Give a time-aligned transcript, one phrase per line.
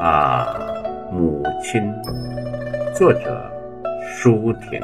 [0.00, 0.56] 啊，
[1.12, 1.92] 母亲，
[2.96, 3.52] 作者
[4.02, 4.80] 舒婷。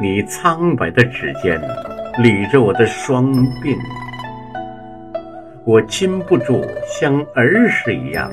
[0.00, 1.60] 你苍白的指尖
[2.18, 3.78] 捋着我的双鬓，
[5.64, 8.28] 我禁不住像儿时一样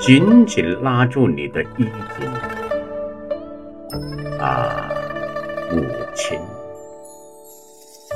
[0.00, 2.55] 紧紧拉住你的衣襟。
[4.40, 4.90] 啊，
[5.70, 6.38] 母亲，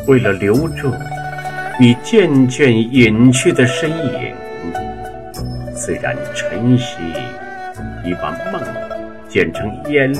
[0.06, 0.92] 为了留住
[1.78, 4.34] 你渐渐隐去的身影，
[5.74, 6.96] 虽然晨曦
[8.04, 8.60] 已把梦
[9.28, 10.18] 剪成烟缕。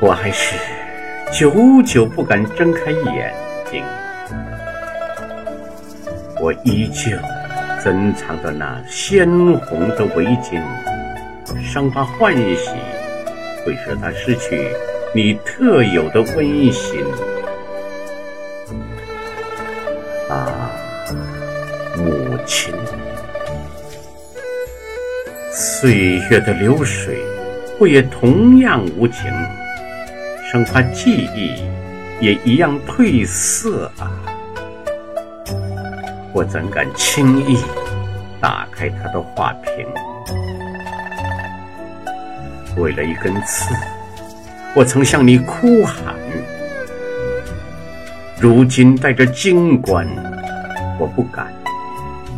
[0.00, 0.56] 我还是
[1.32, 3.32] 久久不敢睁开眼
[3.70, 3.84] 睛，
[6.40, 7.16] 我依旧
[7.82, 9.28] 珍藏着那鲜
[9.66, 10.60] 红的围巾，
[11.72, 12.70] 生怕换洗
[13.64, 14.68] 会使他失去
[15.14, 17.02] 你特有的温馨。
[20.28, 20.70] 啊，
[21.96, 22.74] 母亲，
[25.50, 27.16] 岁月的流水
[27.78, 29.32] 不也同样无情？
[30.52, 31.62] 生怕记忆
[32.20, 34.12] 也一样褪色啊！
[36.34, 37.56] 我怎敢轻易
[38.42, 39.86] 打开他的画屏？
[42.76, 43.74] 为了一根刺，
[44.74, 46.14] 我曾向你哭喊。
[48.40, 50.06] 如今带着金冠，
[50.98, 51.52] 我不敢，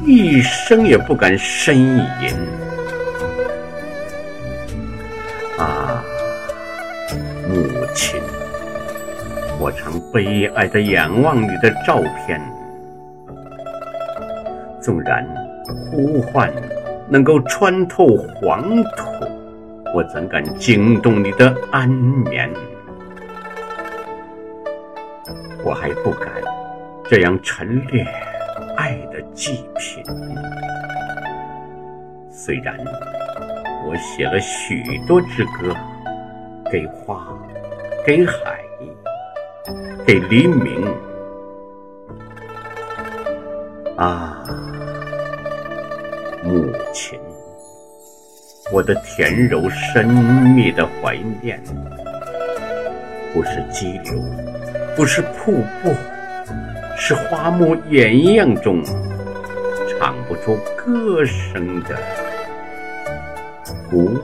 [0.05, 2.35] 一生也不敢呻吟。
[5.57, 6.05] 啊！
[7.49, 7.57] 母
[7.95, 8.21] 亲，
[9.61, 12.41] 我常悲哀的仰望你的照片，
[14.81, 15.25] 纵然
[15.91, 16.53] 呼唤
[17.09, 19.25] 能够穿透黄土，
[19.95, 22.53] 我怎敢惊动你的安眠？
[25.63, 26.29] 我还不敢
[27.05, 28.05] 这样陈列
[28.77, 30.03] 爱的祭品，
[32.29, 32.77] 虽然
[33.87, 35.73] 我写了许多支歌。
[36.73, 37.25] 给花，
[38.05, 38.65] 给海，
[40.05, 40.93] 给黎明。
[43.97, 44.43] 啊，
[46.43, 47.21] 母亲，
[48.73, 51.61] 我的甜柔深密的怀念，
[53.33, 54.15] 不是激流，
[54.97, 55.95] 不是瀑布，
[56.97, 58.83] 是花木掩映中
[59.87, 61.97] 唱不出歌声的
[63.91, 64.19] 孤。